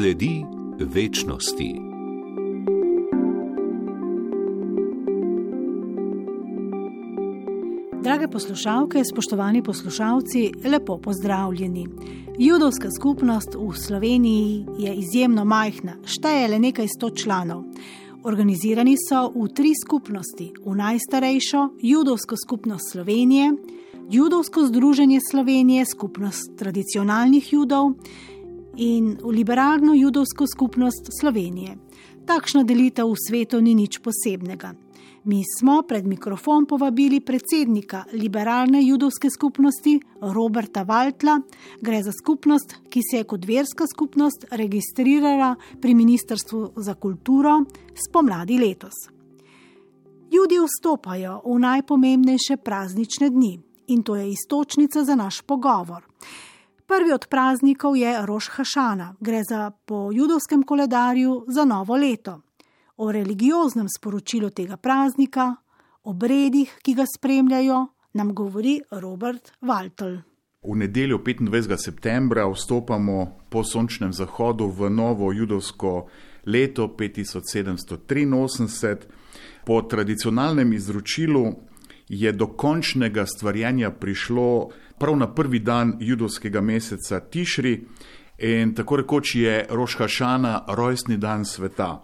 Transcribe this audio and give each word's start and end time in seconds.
sledi 0.00 0.44
večnosti. 0.78 1.74
Drage 8.02 8.28
poslušalke, 8.28 9.04
spoštovani 9.04 9.62
poslušalci, 9.62 10.52
lepo 10.64 10.98
pozdravljeni. 10.98 11.86
Judovska 12.38 12.88
skupnost 13.00 13.54
v 13.54 13.76
Sloveniji 13.76 14.66
je 14.78 14.94
izjemno 14.94 15.44
majhna, 15.44 15.96
šteje 16.04 16.48
le 16.48 16.58
nekaj 16.58 16.88
sto 16.88 17.10
članov. 17.10 17.64
Organizirani 18.24 18.96
so 19.08 19.28
v 19.34 19.48
tri 19.54 19.72
skupnosti: 19.84 20.52
v 20.66 20.76
najstarejšo 20.76 21.68
Judovsko 21.82 22.36
skupnost 22.46 22.92
Slovenije, 22.92 23.52
Judovsko 24.10 24.66
združenje 24.66 25.20
Slovenije, 25.30 25.84
skupnost 25.84 26.56
tradicionalnih 26.56 27.52
judov 27.52 27.92
in 28.80 29.18
v 29.22 29.28
liberalno 29.28 29.94
judovsko 29.94 30.46
skupnost 30.46 31.12
Slovenije. 31.20 31.76
Takšna 32.26 32.64
delitev 32.64 33.12
v 33.12 33.20
svetu 33.28 33.60
ni 33.60 33.74
nič 33.76 34.00
posebnega. 34.00 34.72
Mi 35.24 35.42
smo 35.44 35.82
pred 35.84 36.06
mikrofon 36.08 36.64
povabili 36.64 37.20
predsednika 37.20 38.04
liberalne 38.12 38.80
judovske 38.80 39.28
skupnosti 39.30 40.00
Roberta 40.20 40.82
Valtla. 40.82 41.40
Gre 41.80 42.02
za 42.02 42.12
skupnost, 42.12 42.74
ki 42.88 43.00
se 43.04 43.20
je 43.20 43.24
kot 43.24 43.44
verska 43.44 43.84
skupnost 43.84 44.48
registrirala 44.50 45.56
pri 45.80 45.94
Ministrstvu 45.94 46.72
za 46.76 46.94
kulturo 46.94 47.60
spomladi 48.08 48.58
letos. 48.58 48.96
Ljudje 50.32 50.64
vstopajo 50.64 51.42
v 51.44 51.58
najpomembnejše 51.58 52.56
praznične 52.56 53.28
dni 53.28 53.58
in 53.92 54.02
to 54.02 54.16
je 54.16 54.30
istočnica 54.30 55.04
za 55.04 55.14
naš 55.14 55.42
pogovor. 55.42 56.06
Prvi 56.90 57.12
od 57.12 57.26
praznikov 57.26 57.96
je 57.96 58.26
Roš 58.26 58.48
Hašana, 58.48 59.14
gre 59.20 59.42
za 59.44 59.70
po 59.70 60.10
judovskem 60.12 60.62
koledarju 60.62 61.44
za 61.48 61.64
novo 61.64 61.96
leto. 61.96 62.40
O 62.96 63.12
religioznem 63.12 63.86
sporočilu 63.88 64.50
tega 64.50 64.76
praznika, 64.76 65.54
obredih, 66.02 66.74
ki 66.82 66.94
ga 66.94 67.04
spremljajo, 67.16 67.86
nam 68.12 68.34
govori 68.34 68.80
Robert 68.90 69.52
Waltl. 69.60 70.16
V 70.62 70.76
nedeljo 70.76 71.18
25. 71.18 71.76
septembra 71.84 72.48
vstopamo 72.50 73.38
po 73.48 73.64
sončnem 73.64 74.12
zahodu 74.12 74.66
v 74.66 74.90
novo 74.90 75.32
judovsko 75.32 76.08
leto 76.46 76.88
5783. 76.98 78.96
Po 79.64 79.82
tradicionalnem 79.82 80.72
izročilu 80.72 81.54
je 82.08 82.32
do 82.32 82.46
končnega 82.46 83.26
stvarjanja 83.26 83.90
prišlo 83.90 84.70
prav 85.00 85.16
na 85.16 85.26
prvi 85.34 85.58
dan 85.58 85.96
judovskega 86.00 86.60
meseca 86.60 87.20
Tišri 87.20 87.80
in 88.38 88.74
tako 88.74 88.96
rekoč 88.96 89.34
je 89.34 89.66
Roška 89.70 90.08
Šana 90.08 90.64
rojstni 90.68 91.16
dan 91.16 91.44
sveta. 91.44 92.02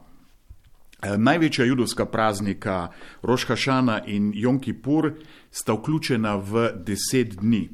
E, 1.02 1.18
največja 1.18 1.64
judovska 1.64 2.06
praznika 2.06 2.88
Roška 3.22 3.56
Šana 3.56 4.00
in 4.06 4.32
Jom 4.34 4.60
Kippur 4.60 5.12
sta 5.50 5.72
vključena 5.72 6.36
v 6.36 6.70
deset 6.86 7.36
dni. 7.36 7.68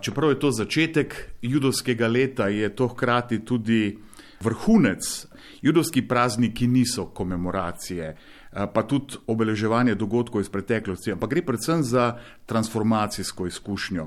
Čeprav 0.00 0.30
je 0.30 0.38
to 0.40 0.50
začetek 0.50 1.14
judovskega 1.42 2.08
leta, 2.08 2.48
je 2.48 2.68
to 2.76 2.88
hkrati 2.88 3.44
tudi 3.44 3.98
vrhunec. 4.40 5.26
Judovski 5.62 6.08
prazniki 6.08 6.66
niso 6.66 7.06
komemoracije, 7.06 8.16
Eh, 8.54 8.70
pa 8.70 8.86
tudi 8.86 9.18
obeleževanje 9.26 9.94
dogodkov 9.98 10.40
iz 10.40 10.48
preteklosti, 10.48 11.10
ampak 11.12 11.30
gre 11.30 11.42
predvsem 11.42 11.82
za 11.82 12.14
transformacijsko 12.46 13.46
izkušnjo. 13.50 14.06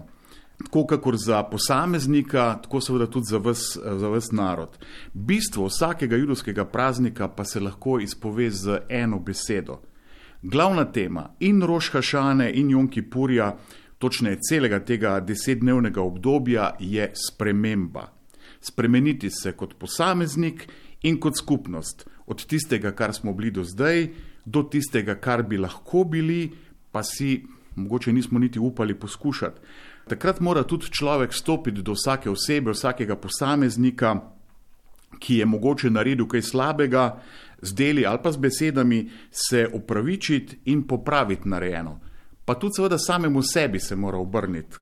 Tako 0.64 0.86
kakor 0.88 1.16
za 1.18 1.44
posameznika, 1.44 2.60
tako 2.64 2.82
seveda 2.82 3.06
tudi 3.08 3.26
za 3.30 3.38
vse 3.38 3.80
eh, 4.32 4.36
narod. 4.36 4.78
Bistvo 5.14 5.66
vsakega 5.66 6.16
judovskega 6.16 6.66
praznika 6.66 7.28
pa 7.28 7.46
se 7.46 7.60
lahko 7.60 8.00
izpove 8.00 8.50
z 8.52 8.80
eno 8.90 9.20
besedo. 9.20 9.82
Glavna 10.42 10.86
tema 10.92 11.30
in 11.40 11.62
Roška 11.62 12.02
Šane 12.02 12.52
in 12.54 12.70
Jonki 12.70 13.02
Purja, 13.02 13.56
točneje 13.98 14.38
celega 14.50 14.80
tega 14.80 15.20
desetdnevnega 15.20 16.02
obdobja, 16.02 16.76
je 16.80 17.12
sprememba. 17.16 18.08
Spremeniti 18.62 19.30
se 19.30 19.52
kot 19.52 19.76
posameznik 19.80 20.68
in 21.02 21.20
kot 21.20 21.38
skupnost, 21.38 22.08
od 22.26 22.46
tistega, 22.46 22.92
kar 22.92 23.14
smo 23.14 23.34
bili 23.34 23.52
do 23.52 23.64
zdaj, 23.64 24.08
do 24.46 24.64
tistega, 24.64 25.16
kar 25.16 25.44
bi 25.44 25.58
lahko 25.58 26.04
bili, 26.04 26.52
pa 26.92 27.04
si 27.04 27.46
mogoče 27.76 28.14
nismo 28.14 28.40
niti 28.40 28.60
upali 28.60 28.96
poskušati. 29.00 29.62
Takrat 30.08 30.40
mora 30.40 30.64
tudi 30.64 30.92
človek 30.92 31.34
stopiti 31.34 31.82
do 31.82 31.92
vsake 31.92 32.30
osebe, 32.30 32.72
vsakega 32.72 33.16
posameznika, 33.16 34.16
ki 35.20 35.38
je 35.38 35.46
mogoče 35.46 35.90
naredil 35.90 36.28
kaj 36.28 36.42
slabega, 36.42 37.06
z 37.62 37.74
deli 37.74 38.06
ali 38.06 38.20
pa 38.24 38.32
z 38.32 38.38
besedami, 38.38 39.10
se 39.32 39.68
upravičiti 39.74 40.60
in 40.66 40.88
popraviti 40.88 41.50
narejeno. 41.50 42.00
Pa 42.46 42.56
tudi 42.56 42.74
seveda 42.76 42.98
samemu 42.98 43.42
sebi 43.44 43.80
se 43.80 43.96
mora 43.96 44.18
obrniti. 44.18 44.78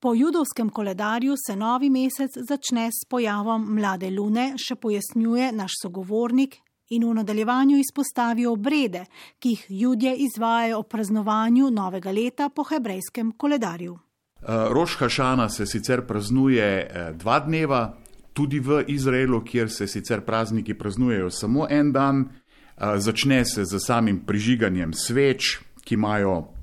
Po 0.00 0.14
judovskem 0.14 0.70
koledarju 0.70 1.34
se 1.46 1.56
novi 1.56 1.90
mesec 1.90 2.30
začne 2.48 2.88
s 2.92 3.06
pojavom 3.08 3.64
mlade 3.74 4.10
lune, 4.10 4.52
še 4.58 4.76
pojasnjuje 4.78 5.52
naš 5.52 5.74
sogovornik 5.82 6.54
in 6.94 7.04
v 7.04 7.14
nadaljevanju 7.14 7.78
izpostavijo 7.78 8.52
obrede, 8.52 9.04
ki 9.38 9.48
jih 9.48 9.66
ljudje 9.70 10.14
izvajajo 10.16 10.78
ob 10.78 10.88
praznovanju 10.88 11.70
novega 11.70 12.10
leta 12.10 12.48
po 12.48 12.62
hebrejskem 12.62 13.32
koledarju. 13.32 13.98
Eh, 14.42 14.46
Roš 14.70 14.96
Hašana 14.96 15.48
se 15.48 15.66
sicer 15.66 16.02
praznuje 16.06 16.64
eh, 16.64 17.12
dva 17.12 17.40
dneva, 17.40 17.96
tudi 18.32 18.60
v 18.60 18.84
Izraelu, 18.86 19.40
kjer 19.44 19.70
se 19.70 19.86
sicer 19.86 20.20
prazniki 20.20 20.74
praznujejo 20.74 21.30
samo 21.30 21.66
en 21.70 21.92
dan. 21.92 22.24
Eh, 22.24 22.98
začne 22.98 23.44
se 23.44 23.64
z 23.64 23.78
samim 23.78 24.20
prižiganjem 24.26 24.92
sveč, 24.92 25.58
ki 25.84 25.94
imajo 25.94 26.54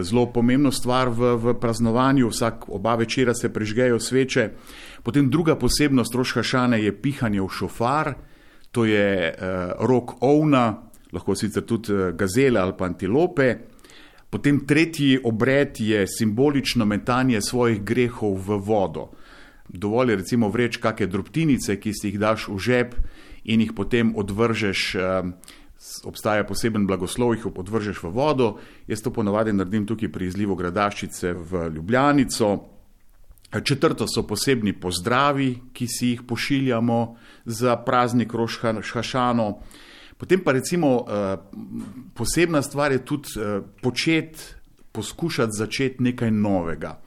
zelo 0.00 0.26
pomembno 0.32 0.68
stvar 0.72 1.08
v, 1.08 1.36
v 1.40 1.54
praznovanju, 1.56 2.28
vsak 2.28 2.68
oba 2.68 2.94
večera 3.00 3.34
se 3.34 3.48
prižgejo 3.52 4.00
sveče. 4.00 4.50
Potem 5.02 5.30
druga 5.30 5.56
posebnost 5.56 6.14
Roš 6.14 6.34
Hašane 6.36 6.82
je 6.82 6.92
pihanje 6.92 7.40
v 7.40 7.48
šofar 7.48 8.14
to 8.70 8.84
je 8.84 9.34
uh, 9.34 9.86
rok 9.86 10.22
ovna, 10.22 10.82
lahko 11.12 11.34
sicer 11.34 11.66
tudi 11.66 11.92
gazele 12.14 12.60
ali 12.60 12.74
pa 12.78 12.86
antilope. 12.86 13.56
Potem 14.30 14.60
tretji 14.66 15.18
obred 15.24 15.80
je 15.80 16.06
simbolično 16.06 16.86
metanje 16.86 17.40
svojih 17.42 17.82
grehov 17.82 18.38
v 18.46 18.58
vodo. 18.62 19.10
Dovolj 19.68 20.10
je 20.10 20.16
recimo 20.16 20.48
vreč 20.48 20.78
kakšne 20.78 21.06
drobtinice, 21.06 21.76
ki 21.80 21.92
si 21.94 22.10
jih 22.10 22.18
daš 22.18 22.48
v 22.48 22.58
žep 22.58 22.94
in 23.44 23.60
jih 23.60 23.72
potem 23.74 24.14
odvržeš, 24.16 24.94
uh, 24.94 25.30
obstaja 26.04 26.44
poseben 26.46 26.86
blagoslov, 26.86 27.34
jih 27.34 27.46
odvržeš 27.46 28.02
v 28.02 28.10
vodo. 28.14 28.58
Jaz 28.86 29.02
to 29.02 29.10
ponavadi 29.10 29.52
naredim 29.52 29.86
tukaj 29.86 30.12
pri 30.12 30.30
izlivu 30.30 30.54
gradaščice 30.54 31.34
v 31.34 31.68
Ljubljanico. 31.74 32.50
Četrto 33.50 34.06
so 34.06 34.22
posebni 34.22 34.72
pozdravi, 34.78 35.72
ki 35.74 35.86
si 35.90 36.14
jih 36.14 36.22
pošiljamo 36.22 37.16
za 37.44 37.76
praznik 37.76 38.34
Rošhašano. 38.34 39.48
Potem 40.20 40.40
pa 40.44 40.52
recimo 40.52 41.06
eh, 41.08 41.36
posebna 42.14 42.62
stvar 42.62 42.92
je 42.92 43.04
tudi 43.04 43.28
eh, 43.36 43.60
početi, 43.82 44.38
poskušati 44.92 45.52
začeti 45.52 46.02
nekaj 46.02 46.30
novega. 46.30 47.00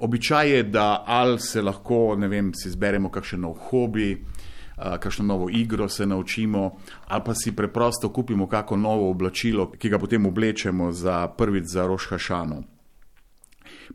Običaj 0.00 0.50
je, 0.50 0.62
da 0.62 1.04
ali 1.06 1.40
se 1.40 1.62
lahko, 1.62 2.14
ne 2.16 2.28
vem, 2.28 2.52
si 2.54 2.68
izberemo 2.68 3.10
kakšen 3.10 3.40
nov 3.40 3.56
hobi, 3.66 4.12
eh, 4.12 4.98
kakšno 5.00 5.24
novo 5.24 5.48
igro 5.50 5.88
se 5.88 6.06
naučimo, 6.06 6.78
ali 7.08 7.22
pa 7.26 7.34
si 7.34 7.56
preprosto 7.56 8.12
kupimo 8.12 8.46
kako 8.46 8.76
novo 8.76 9.10
oblačilo, 9.10 9.70
ki 9.70 9.90
ga 9.90 9.98
potem 9.98 10.26
oblečemo 10.26 10.92
za 10.92 11.26
prvič 11.28 11.64
za 11.66 11.86
Rošhašano. 11.86 12.62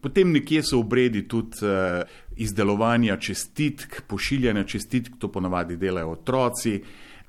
Potem 0.01 0.31
nekje 0.31 0.63
so 0.63 0.79
obredi 0.79 1.23
tudi 1.27 1.63
izdelovanja 2.35 3.15
čestitk, 3.17 4.01
pošiljanja 4.07 4.63
čestitk, 4.63 5.15
to 5.19 5.31
ponavadi 5.31 5.77
delajo 5.77 6.11
otroci. 6.19 6.81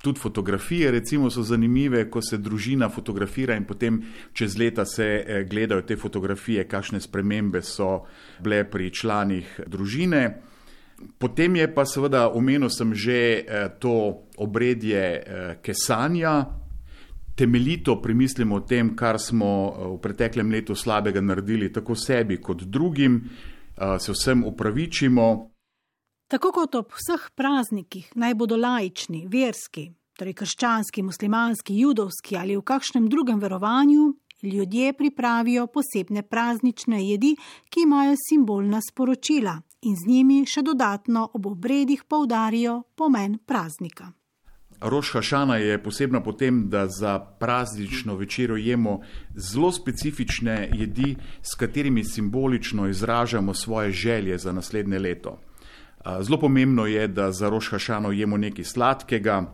Tudi 0.02 0.20
fotografije, 0.20 0.90
recimo, 0.90 1.30
so 1.30 1.42
zanimive, 1.42 2.04
ko 2.10 2.20
se 2.22 2.38
družina 2.38 2.88
fotografira 2.88 3.56
in 3.56 3.64
potem 3.64 4.02
čez 4.32 4.58
leta 4.58 4.84
se 4.84 5.06
eh, 5.06 5.44
gledajo 5.48 5.82
te 5.82 5.96
fotografije, 5.96 6.68
kakšne 6.68 7.00
spremembe 7.00 7.62
so 7.62 8.04
bile 8.42 8.64
pri 8.70 8.90
članih 8.90 9.60
družine. 9.66 10.26
Potem 11.18 11.56
je 11.56 11.66
pa 11.74 11.84
seveda 11.84 12.28
omenil 12.28 12.70
sem 12.70 12.94
že 12.94 13.18
eh, 13.40 13.68
to 13.80 14.22
obredje 14.36 15.24
kesanja, 15.62 16.44
temeljito 17.36 18.02
premislimo 18.02 18.56
o 18.56 18.60
tem, 18.60 18.96
kar 18.96 19.18
smo 19.20 19.46
eh, 19.46 19.84
v 19.86 19.98
preteklem 20.00 20.50
letu 20.50 20.74
slabega 20.74 21.20
naredili, 21.20 21.72
tako 21.72 21.94
sebi 21.94 22.40
kot 22.40 22.62
drugim, 22.62 23.20
eh, 23.76 23.98
se 23.98 24.12
vsem 24.12 24.44
upravičimo. 24.44 25.50
Tako 26.28 26.50
kot 26.52 26.74
ob 26.74 26.90
vseh 26.90 27.28
praznikih, 27.38 28.08
naj 28.18 28.34
bodo 28.34 28.56
laični, 28.58 29.28
verski, 29.30 29.92
torej 30.18 30.34
krščanski, 30.34 31.04
muslimanski, 31.06 31.76
judovski 31.78 32.34
ali 32.34 32.56
v 32.56 32.64
kakšnem 32.66 33.06
drugem 33.06 33.38
verovanju, 33.38 34.08
ljudje 34.42 34.92
pripravijo 34.98 35.68
posebne 35.70 36.24
praznične 36.26 36.98
jedi, 37.04 37.36
ki 37.70 37.86
imajo 37.86 38.18
simbolna 38.28 38.80
sporočila 38.90 39.54
in 39.86 39.94
z 39.94 40.10
njimi 40.10 40.42
še 40.50 40.66
dodatno 40.66 41.28
ob 41.32 41.46
obredih 41.46 42.02
poudarijo 42.10 42.82
pomen 42.96 43.38
praznika. 43.46 44.10
Roš 44.80 45.12
Hašana 45.14 45.56
je 45.56 45.78
posebna 45.82 46.20
po 46.20 46.32
tem, 46.32 46.66
da 46.68 46.88
za 46.90 47.18
praznično 47.18 48.16
večerjo 48.16 48.56
jemo 48.56 48.98
zelo 49.34 49.70
specifične 49.72 50.70
jedi, 50.74 51.14
s 51.42 51.54
katerimi 51.54 52.04
simbolično 52.04 52.88
izražamo 52.88 53.54
svoje 53.54 53.92
želje 53.92 54.38
za 54.38 54.52
naslednje 54.52 54.98
leto. 54.98 55.38
Zelo 56.20 56.38
pomembno 56.40 56.86
je, 56.86 57.08
da 57.08 57.32
za 57.32 57.48
Roš 57.48 57.70
Hašano 57.70 58.12
jemo 58.12 58.36
nekaj 58.36 58.64
sladkega. 58.64 59.44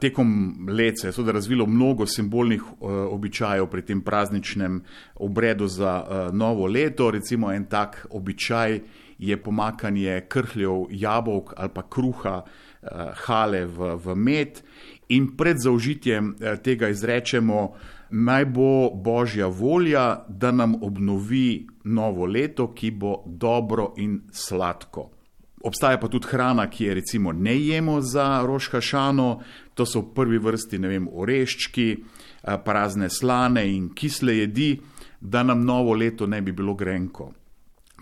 Tekom 0.00 0.54
let 0.68 1.00
se 1.00 1.08
je 1.08 1.12
tudi 1.12 1.32
razvilo 1.32 1.66
mnogo 1.66 2.06
simbolnih 2.06 2.62
običajev 3.10 3.66
pri 3.66 3.82
tem 3.82 4.00
prazničnem 4.00 4.82
obredu 5.14 5.66
za 5.66 6.04
novo 6.32 6.66
leto. 6.66 7.10
Recimo 7.10 7.52
en 7.52 7.64
tak 7.64 8.06
običaj 8.10 8.80
je 9.18 9.42
pomakanje 9.42 10.20
krhljev 10.28 10.86
jabolk 10.90 11.52
ali 11.56 11.70
pa 11.74 11.82
kruha 11.82 12.42
uh, 12.42 12.88
hale 13.14 13.66
v, 13.66 13.96
v 13.96 14.14
med, 14.16 14.60
in 15.08 15.28
pred 15.36 15.58
zaužitjem 15.58 16.34
tega 16.62 16.88
izrečemo, 16.88 17.74
naj 18.10 18.44
bo 18.44 18.90
božja 18.94 19.46
volja, 19.46 20.24
da 20.28 20.52
nam 20.52 20.74
obnovi 20.82 21.66
novo 21.84 22.26
leto, 22.26 22.72
ki 22.74 22.90
bo 22.90 23.22
dobro 23.26 23.92
in 23.96 24.20
sladko. 24.32 25.10
Obstaja 25.64 25.98
pa 26.00 26.08
tudi 26.08 26.26
hrana, 26.30 26.66
ki 26.70 26.84
je 26.84 26.94
recimo 26.94 27.32
ne 27.32 27.54
jemo 27.58 28.00
za 28.00 28.42
roškašano, 28.46 29.28
to 29.74 29.86
so 29.86 30.00
v 30.00 30.14
prvi 30.14 30.38
vrsti 30.38 30.78
vem, 30.78 31.06
oreščki, 31.08 31.86
uh, 31.96 32.56
prazne 32.64 33.10
slane 33.10 33.62
in 33.70 33.92
kisle 33.94 34.36
jedi, 34.38 34.80
da 35.20 35.42
nam 35.42 35.62
novo 35.64 35.94
leto 35.94 36.26
ne 36.26 36.42
bi 36.42 36.52
bilo 36.52 36.74
grenko. 36.74 37.32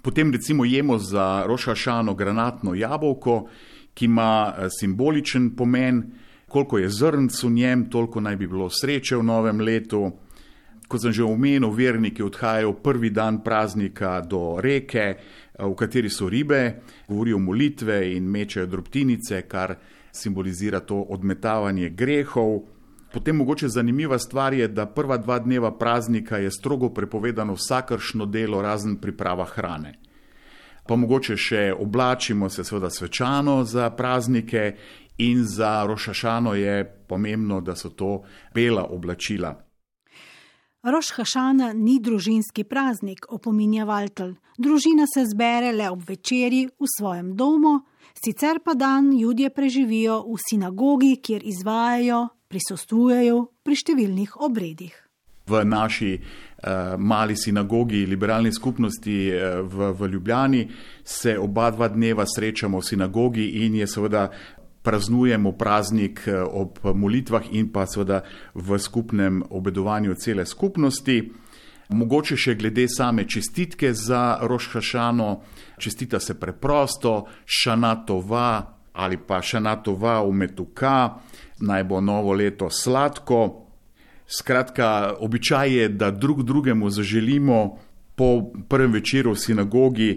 Potem 0.03 0.33
recimo 0.33 0.65
jemo 0.65 0.99
za 0.99 1.45
rošašano 1.47 2.15
granatno 2.15 2.75
jabolko, 2.75 3.49
ki 3.95 4.05
ima 4.05 4.55
eh, 4.59 4.69
simboličen 4.71 5.57
pomen, 5.57 6.03
koliko 6.49 6.79
je 6.79 6.89
zrnc 6.89 7.43
v 7.43 7.51
njem, 7.51 7.91
toliko 7.91 8.21
naj 8.21 8.37
bi 8.37 8.47
bilo 8.47 8.71
sreče 8.71 9.17
v 9.17 9.23
novem 9.23 9.61
letu. 9.61 10.13
Kot 10.89 11.03
sem 11.03 11.13
že 11.13 11.23
omenil, 11.23 11.71
verniki 11.71 12.23
odhajajo 12.23 12.73
prvi 12.83 13.11
dan 13.11 13.43
praznika 13.45 14.21
do 14.21 14.57
reke, 14.61 14.99
eh, 14.99 15.19
v 15.61 15.75
kateri 15.75 16.11
so 16.11 16.29
ribe, 16.29 16.81
govorijo 17.09 17.39
molitve 17.39 18.01
in 18.15 18.29
mečejo 18.31 18.67
drobtinice, 18.67 19.43
kar 19.49 19.77
simbolizira 20.13 20.81
to 20.81 21.01
odmetavanje 21.09 21.91
grehov. 21.91 22.61
Potem 23.13 23.37
mogoče 23.37 23.69
zanimiva 23.69 24.19
stvar 24.19 24.55
je, 24.55 24.69
da 24.69 24.87
prva 24.87 25.17
dva 25.17 25.39
dneva 25.39 25.73
praznika 25.79 26.39
je 26.39 26.51
strogo 26.51 26.91
prepovedano 26.95 27.55
vsakršno 27.55 28.27
delo 28.27 28.63
razen 28.63 28.97
priprava 28.97 29.45
hrane 29.45 29.99
pa 30.91 30.97
mogoče 30.97 31.37
še 31.39 31.61
oblačimo 31.79 32.49
se 32.51 32.65
seveda 32.67 32.91
svečano 32.91 33.61
za 33.65 33.91
praznike 33.95 34.73
in 35.23 35.45
za 35.47 35.85
rošašano 35.87 36.55
je 36.59 36.85
pomembno, 37.07 37.61
da 37.61 37.77
so 37.77 37.91
to 37.95 38.23
bela 38.55 38.83
oblačila. 38.91 39.55
Roš 40.83 41.11
Hašana 41.13 41.75
ni 41.77 41.99
družinski 42.01 42.63
praznik, 42.65 43.27
opominja 43.29 43.85
Valtel. 43.85 44.31
Družina 44.57 45.05
se 45.15 45.27
zbere 45.29 45.75
le 45.77 45.91
ob 45.93 46.07
večerji 46.09 46.71
v 46.81 46.89
svojem 46.97 47.35
domu, 47.37 47.83
sicer 48.17 48.63
pa 48.65 48.73
dan 48.75 49.11
ljudje 49.13 49.51
preživijo 49.51 50.23
v 50.25 50.39
sinagogi, 50.41 51.19
kjer 51.21 51.45
izvajajo, 51.45 52.23
prisostujejo 52.49 53.45
pri 53.63 53.77
številnih 53.77 54.41
obredih 54.41 54.97
v 55.51 55.65
naši 55.65 56.15
uh, 56.15 56.95
mali 56.99 57.37
sinagogi, 57.37 58.07
liberalni 58.07 58.53
skupnosti 58.53 59.17
uh, 59.35 59.61
v, 59.67 59.91
v 59.99 60.09
Ljubljani, 60.13 60.63
se 61.05 61.39
oba 61.39 61.71
dva 61.71 61.89
dneva 61.89 62.27
srečamo 62.27 62.79
v 62.79 62.87
sinagogi 62.87 63.47
in 63.65 63.75
je 63.75 63.87
seveda 63.87 64.29
praznujemo 64.83 65.53
praznik 65.53 66.25
uh, 66.27 66.47
ob 66.49 66.79
molitvah 66.95 67.53
in 67.53 67.69
pa 67.73 67.87
seveda 67.87 68.23
v 68.55 68.79
skupnem 68.79 69.43
obedovanju 69.51 70.15
cele 70.15 70.47
skupnosti. 70.47 71.21
Mogoče 71.91 72.37
še 72.39 72.55
glede 72.55 72.87
same 72.89 73.25
čestitke 73.27 73.91
za 73.95 74.39
Rošhašano, 74.43 75.31
čestita 75.79 76.21
se 76.21 76.39
preprosto, 76.39 77.25
šanatova 77.45 78.81
ali 78.93 79.17
pa 79.17 79.43
šanatova 79.43 80.23
umetuka, 80.23 81.15
naj 81.61 81.85
bo 81.85 82.01
novo 82.01 82.33
leto 82.33 82.71
sladko. 82.71 83.67
Skratka, 84.27 85.15
običaj 85.19 85.75
je, 85.75 85.89
da 85.89 86.11
drug 86.11 86.43
drugemu 86.43 86.91
zaželimo 86.91 87.79
po 88.15 88.53
prvem 88.69 88.93
večeru 88.93 89.33
v 89.33 89.39
sinagogi, 89.39 90.11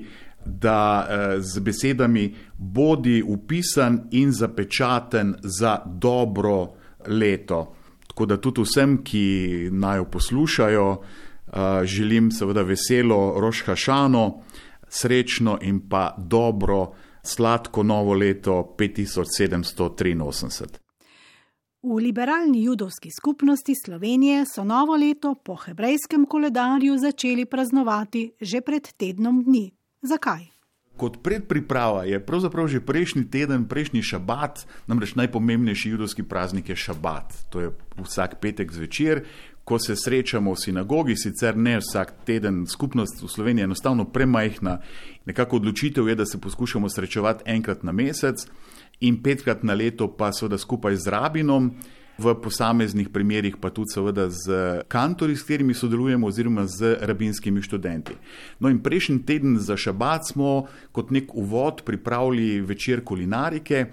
da 0.45 1.07
eh, 1.09 1.41
z 1.41 1.59
besedami 1.59 2.35
bodi 2.57 3.23
upisan 3.27 4.07
in 4.11 4.31
zapečaten 4.31 5.35
za 5.43 5.81
dobro 5.85 6.73
leto. 7.07 7.75
Tako 8.07 8.25
da 8.25 8.37
tudi 8.37 8.61
vsem, 8.61 9.03
ki 9.03 9.69
naj 9.71 9.97
jo 9.97 10.05
poslušajo, 10.05 10.97
eh, 10.97 11.85
želim 11.85 12.31
seveda 12.31 12.61
veselo 12.61 13.39
Rošhašano, 13.39 14.41
srečno 14.89 15.57
in 15.61 15.89
pa 15.89 16.15
dobro, 16.17 16.93
sladko 17.23 17.83
novo 17.83 18.13
leto 18.13 18.75
5783. 18.77 20.83
V 21.83 21.99
liberalni 21.99 22.63
judovski 22.63 23.09
skupnosti 23.11 23.73
Slovenije 23.85 24.45
so 24.45 24.63
novo 24.63 24.95
leto 24.95 25.35
po 25.35 25.55
hebrejskem 25.55 26.25
koledarju 26.25 26.97
začeli 26.97 27.45
praznovati 27.45 28.31
že 28.41 28.61
pred 28.61 28.87
tednom 28.97 29.43
dni. 29.43 29.71
Zakaj? 30.03 30.51
Kot 30.97 31.23
predpriprava 31.23 32.03
je 32.03 32.19
pravzaprav 32.19 32.67
že 32.67 32.83
prejšnji 32.83 33.25
teden, 33.31 33.65
prejšnji 33.65 34.03
šabat, 34.03 34.67
namreč 34.87 35.15
najpomembnejši 35.15 35.89
judovski 35.89 36.23
praznik 36.23 36.69
je 36.69 36.75
šabat. 36.75 37.33
To 37.49 37.59
je 37.59 37.71
vsak 38.03 38.37
petek 38.37 38.71
zvečer, 38.71 39.23
ko 39.63 39.79
se 39.79 39.95
srečamo 39.95 40.53
v 40.53 40.59
sinagogi, 40.59 41.15
sicer 41.15 41.57
ne 41.57 41.79
vsak 41.79 42.27
teden, 42.27 42.67
skupnost 42.67 43.23
v 43.23 43.31
Sloveniji 43.31 43.63
je 43.63 43.71
enostavno 43.71 44.05
premajhna. 44.05 44.77
Nekako 45.25 45.55
odločitev 45.55 46.07
je, 46.07 46.15
da 46.15 46.25
se 46.25 46.41
poskušamo 46.41 46.89
srečevati 46.89 47.43
enkrat 47.47 47.83
na 47.83 47.91
mesec 47.91 48.45
in 48.99 49.23
petkrat 49.23 49.63
na 49.63 49.73
leto 49.73 50.11
pa 50.17 50.33
seveda 50.35 50.57
skupaj 50.57 50.95
z 50.95 51.07
rabinom, 51.07 51.71
v 52.17 52.35
posameznih 52.41 53.09
primerjih 53.09 53.57
pa 53.57 53.69
tudi 53.73 53.93
seveda 53.93 54.27
z 54.29 54.83
kantori, 54.87 55.35
s 55.35 55.41
katerimi 55.41 55.73
sodelujemo, 55.73 56.27
oziroma 56.27 56.67
z 56.67 56.97
rabinskimi 57.01 57.61
študenti. 57.61 58.13
No 58.59 58.69
in 58.69 58.83
prejšnji 58.83 59.23
teden 59.25 59.57
za 59.59 59.77
šabat 59.77 60.29
smo 60.29 60.67
kot 60.91 61.11
nek 61.11 61.33
uvod 61.33 61.81
pripravili 61.85 62.61
večer 62.61 63.03
kulinarike, 63.03 63.85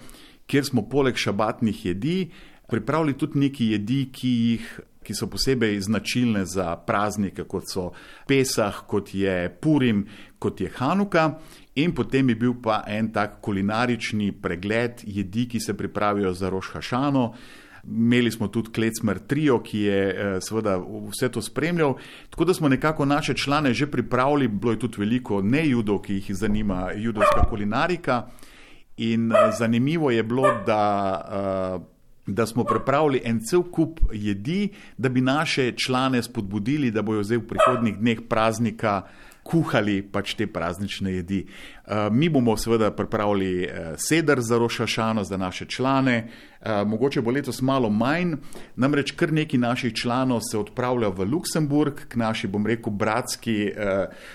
kjer 0.47 0.65
smo 0.65 0.89
poleg 0.89 1.17
šabatnih 1.17 1.87
jedi 1.87 2.31
pripravili 2.71 3.19
tudi 3.19 3.39
neki 3.39 3.73
jedi, 3.73 4.05
ki 4.13 4.29
jih 4.29 4.81
ki 5.03 5.15
so 5.17 5.27
posebej 5.27 5.81
značilne 5.81 6.45
za 6.47 6.77
praznike, 6.77 7.45
kot 7.49 7.71
so 7.71 7.91
Pesah, 8.29 8.83
kot 8.87 9.15
je 9.15 9.49
Purim, 9.61 10.05
kot 10.39 10.61
je 10.61 10.71
Hanuka. 10.77 11.39
In 11.81 11.95
potem 11.97 12.29
je 12.29 12.37
bil 12.37 12.55
pa 12.63 12.83
en 12.87 13.09
tak 13.13 13.41
kulinarični 13.41 14.33
pregled 14.43 15.03
jedi, 15.07 15.49
ki 15.49 15.61
se 15.61 15.77
pripravijo 15.77 16.33
za 16.33 16.51
Rošhašano. 16.51 17.25
Imeli 17.85 18.31
smo 18.31 18.49
tudi 18.49 18.71
Klecmer 18.71 19.19
Trio, 19.19 19.59
ki 19.63 19.79
je 19.81 20.01
eh, 20.09 20.41
seveda 20.41 20.77
vse 21.09 21.29
to 21.29 21.43
spremljal. 21.43 21.95
Tako 22.31 22.45
da 22.45 22.55
smo 22.55 22.69
nekako 22.69 23.05
naše 23.05 23.35
člane 23.35 23.75
že 23.75 23.87
pripravili, 23.91 24.49
bilo 24.49 24.73
je 24.73 24.79
tudi 24.79 24.97
veliko 24.99 25.43
nejudov, 25.43 26.03
ki 26.03 26.15
jih 26.15 26.35
zanima 26.35 26.91
judovska 26.97 27.47
kulinarika. 27.51 28.27
In 28.97 29.33
eh, 29.33 29.53
zanimivo 29.59 30.11
je 30.11 30.23
bilo, 30.23 30.49
da 30.67 30.83
uh, 31.77 32.01
da 32.27 32.47
smo 32.47 32.65
pripravili 32.65 33.21
en 33.25 33.41
cel 33.41 33.63
kup 33.63 34.01
jedi, 34.13 34.69
da 34.99 35.09
bi 35.09 35.21
naše 35.21 35.73
člane 35.73 36.23
spodbudili, 36.23 36.91
da 36.91 37.03
bojo 37.03 37.23
zdaj 37.23 37.39
v 37.39 37.47
prihodnih 37.47 37.99
dneh 37.99 38.21
praznika 38.29 39.03
kuhali 39.43 40.03
pač 40.03 40.35
te 40.35 40.47
praznične 40.47 41.13
jedi. 41.13 41.45
Eh, 41.91 42.11
mi 42.13 42.29
bomo 42.29 42.57
seveda 42.57 42.91
pripravili 42.91 43.65
eh, 43.65 43.95
sedar 43.97 44.41
za 44.41 44.59
rošašano 44.59 45.25
za 45.25 45.37
naše 45.37 45.67
člane, 45.67 46.17
eh, 46.61 46.85
mogoče 46.85 47.21
bo 47.21 47.31
letos 47.31 47.63
malo 47.63 47.91
manj, 47.91 48.37
namreč 48.77 49.11
kar 49.11 49.33
neki 49.33 49.59
naših 49.59 49.95
članov 49.95 50.41
se 50.51 50.59
odpravlja 50.59 51.09
v 51.09 51.25
Luksemburg, 51.33 52.05
k 52.09 52.17
naši, 52.17 52.47
bom 52.47 52.67
rekel, 52.67 52.93
bratski, 52.93 53.73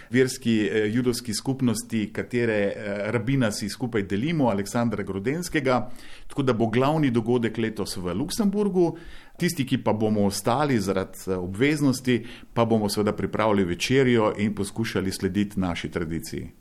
verski, 0.10 0.70
judovski 0.92 1.34
skupnosti, 1.34 2.10
katere 2.14 2.74
rabina 3.12 3.52
si 3.52 3.70
skupaj 3.70 4.04
delimo, 4.04 4.50
Aleksandra 4.50 5.04
Grodenskega, 5.04 5.90
tako 6.28 6.44
da 6.44 6.54
bo 6.54 6.68
glavni 6.68 7.12
dogodek 7.12 7.58
letos 7.58 7.98
v 7.98 8.14
Luksemburgu. 8.14 8.98
Tisti, 9.38 9.66
ki 9.66 9.84
pa 9.84 9.94
bomo 9.94 10.26
ostali 10.26 10.80
zaradi 10.80 11.34
obveznosti, 11.36 12.26
pa 12.54 12.66
bomo 12.66 12.90
seveda 12.90 13.14
pripravili 13.14 13.64
večerjo 13.64 14.34
in 14.38 14.56
poskušali 14.56 15.12
slediti 15.12 15.60
naši 15.60 15.92
tradiciji. 15.92 16.52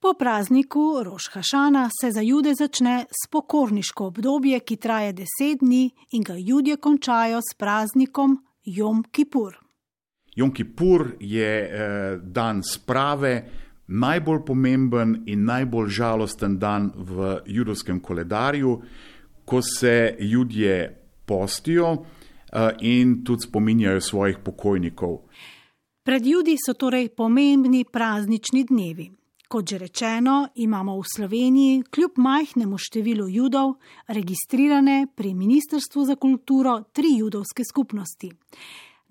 Po 0.00 0.14
prazniku 0.18 1.02
Rošhašana 1.04 1.90
se 2.00 2.10
za 2.10 2.20
jude 2.20 2.54
začne 2.54 3.04
spokorniško 3.24 4.06
obdobje, 4.06 4.60
ki 4.60 4.76
traje 4.76 5.12
deset 5.12 5.58
dni 5.60 5.90
in 6.10 6.22
ga 6.22 6.34
ljudje 6.34 6.76
končajo 6.76 7.40
s 7.40 7.54
praznikom 7.58 8.38
Jom 8.64 9.04
Kipur. 9.10 9.58
Jom 10.36 10.54
Kipur 10.54 11.16
je 11.20 11.50
eh, 11.62 12.18
dan 12.22 12.62
sprave, 12.62 13.50
najbolj 13.86 14.44
pomemben 14.46 15.22
in 15.26 15.44
najbolj 15.44 15.88
žalosten 15.88 16.58
dan 16.58 16.92
v 16.96 17.40
judovskem 17.46 18.00
koledarju, 18.00 18.82
ko 19.44 19.62
se 19.62 20.16
ljudje 20.20 21.07
postijo 21.28 21.92
uh, 21.92 22.72
in 22.80 23.20
tudi 23.24 23.46
spominjajo 23.46 24.00
svojih 24.00 24.40
pokojnikov. 24.44 25.18
Pred 26.02 26.26
ljudi 26.26 26.56
so 26.56 26.72
torej 26.74 27.10
pomembni 27.12 27.84
praznični 27.84 28.64
dnevi. 28.64 29.10
Kot 29.48 29.68
že 29.68 29.78
rečeno, 29.78 30.48
imamo 30.54 30.96
v 31.00 31.04
Sloveniji 31.08 31.82
kljub 31.88 32.18
majhnemu 32.20 32.76
številu 32.76 33.28
judov 33.32 33.78
registrirane 34.08 35.06
pri 35.16 35.32
Ministrstvu 35.34 36.04
za 36.04 36.16
kulturo 36.20 36.82
tri 36.92 37.14
judovske 37.16 37.64
skupnosti. 37.64 38.28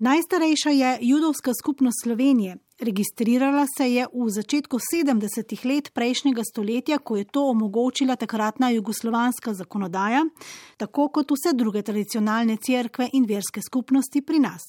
Najstarejša 0.00 0.70
je 0.70 0.98
judovska 1.00 1.52
skupnost 1.54 1.96
Slovenije. 2.02 2.56
Registrirala 2.78 3.66
se 3.76 3.92
je 3.92 4.06
v 4.14 4.30
začetku 4.30 4.78
70-ih 4.94 5.64
let 5.64 5.90
prejšnjega 5.94 6.42
stoletja, 6.44 6.98
ko 6.98 7.16
je 7.16 7.24
to 7.24 7.42
omogočila 7.50 8.16
takratna 8.16 8.70
jugoslovanska 8.70 9.54
zakonodaja, 9.54 10.22
tako 10.76 11.08
kot 11.08 11.30
vse 11.34 11.52
druge 11.54 11.82
tradicionalne 11.82 12.56
cerkve 12.56 13.08
in 13.12 13.26
verske 13.26 13.62
skupnosti 13.62 14.22
pri 14.22 14.38
nas. 14.38 14.62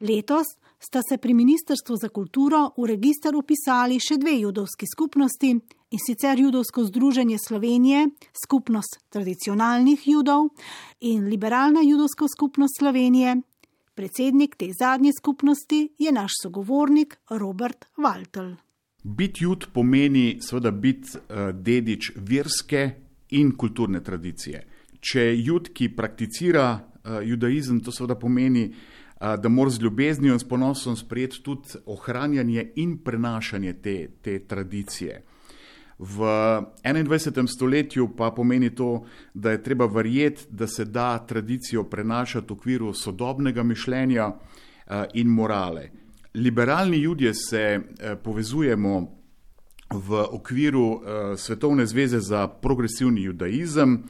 Letos 0.00 0.46
sta 0.78 1.00
se 1.08 1.16
pri 1.16 1.34
Ministrstvu 1.34 1.96
za 1.96 2.08
kulturo 2.08 2.74
v 2.76 2.90
registr 2.92 3.36
upisali 3.36 3.96
še 3.96 4.20
dve 4.20 4.36
judovski 4.42 4.84
skupnosti 4.92 5.54
in 5.90 6.04
sicer 6.06 6.38
Judovsko 6.38 6.84
združenje 6.84 7.38
Slovenije, 7.40 8.10
skupnost 8.44 9.00
tradicionalnih 9.08 10.04
judov 10.08 10.50
in 11.00 11.24
Liberalna 11.32 11.80
judovska 11.80 12.28
skupnost 12.28 12.76
Slovenije. 12.78 13.40
Predsednik 13.94 14.56
te 14.56 14.66
zadnje 14.78 15.12
skupnosti 15.18 15.88
je 15.98 16.12
naš 16.12 16.32
sogovornik 16.42 17.16
Robert 17.30 17.84
Waltel. 17.96 18.56
Biti 19.04 19.44
jud 19.44 19.66
pomeni 19.72 20.38
seveda 20.42 20.70
biti 20.70 21.18
uh, 21.18 21.50
dedič 21.54 22.10
verske 22.16 22.90
in 23.30 23.52
kulturne 23.56 24.00
tradicije. 24.02 24.64
Če 25.00 25.28
jud, 25.36 25.70
ki 25.70 25.92
prakticira 25.94 26.64
uh, 26.74 27.20
judaizem, 27.22 27.78
to 27.86 27.94
seveda 27.94 28.16
pomeni, 28.18 28.64
uh, 28.66 29.36
da 29.38 29.48
mora 29.48 29.70
z 29.70 29.84
ljubeznijo 29.86 30.34
in 30.34 30.42
s 30.42 30.48
ponosom 30.48 30.96
sprejeti 30.96 31.42
tudi 31.46 31.78
ohranjanje 31.86 32.72
in 32.82 32.98
prenašanje 33.04 33.76
te, 33.82 33.96
te 34.22 34.38
tradicije. 34.48 35.22
V 35.98 36.18
21. 36.82 37.46
stoletju 37.46 38.08
pa 38.16 38.30
pomeni 38.30 38.74
to, 38.74 39.04
da 39.34 39.50
je 39.50 39.62
treba 39.62 39.86
verjeti, 39.86 40.46
da 40.50 40.66
se 40.66 40.84
da 40.84 41.18
tradicijo 41.18 41.84
prenašati 41.84 42.46
v 42.50 42.56
okviru 42.56 42.94
sodobnega 42.94 43.62
mišljenja 43.62 44.32
in 45.14 45.28
morale. 45.28 45.90
Liberalni 46.34 46.96
ljudje 46.96 47.34
se 47.34 47.80
povezujemo 48.24 49.08
v 49.90 50.26
okviru 50.30 51.00
Svetovne 51.36 51.86
zveze 51.86 52.20
za 52.20 52.48
progresivni 52.48 53.22
judaizem, 53.22 54.02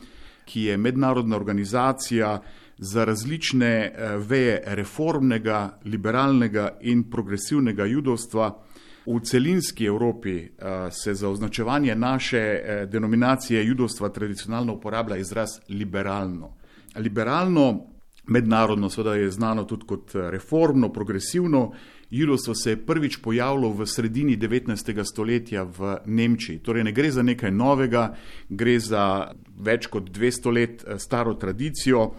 ki 0.45 0.63
je 0.63 0.77
mednarodna 0.77 1.37
organizacija, 1.37 2.41
za 2.79 3.05
različne 3.05 3.67
eh, 3.67 4.17
veje 4.17 4.63
reformnega, 4.67 5.79
liberalnega 5.85 6.79
in 6.81 7.11
progresivnega 7.11 7.85
judovstva. 7.85 8.63
V 9.07 9.21
celinski 9.21 9.85
Evropi 9.85 10.39
eh, 10.39 10.91
se 10.91 11.15
za 11.15 11.29
označevanje 11.29 11.95
naše 11.95 12.39
eh, 12.39 12.87
denominacije 12.87 13.67
judovstva 13.67 14.09
tradicionalno 14.09 14.73
uporablja 14.75 15.17
izraz 15.17 15.49
liberalno. 15.69 16.55
Liberalno, 16.97 17.87
mednarodno, 18.27 18.91
seveda 18.91 19.15
je 19.15 19.31
znano 19.31 19.65
tudi 19.65 19.87
kot 19.87 20.11
reformno, 20.15 20.93
progresivno. 20.93 21.73
Judovstvo 22.11 22.55
se 22.55 22.71
je 22.71 22.87
prvič 22.87 23.17
pojavilo 23.17 23.73
v 23.73 23.87
sredini 23.87 24.37
19. 24.37 25.05
stoletja 25.05 25.63
v 25.63 25.97
Nemčiji. 26.07 26.59
Torej 26.59 26.85
ne 26.85 26.93
gre 26.93 27.11
za 27.11 27.23
nekaj 27.23 27.51
novega, 27.51 28.15
gre 28.49 28.79
za 28.79 29.33
več 29.57 29.87
kot 29.87 30.11
200 30.11 30.53
let 30.53 30.85
staro 30.99 31.35
tradicijo. 31.35 32.15